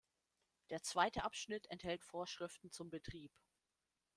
[0.71, 3.31] Der zweite Abschnitt enthält Vorschriften zum Betrieb.